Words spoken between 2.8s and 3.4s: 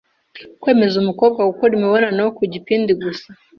gusa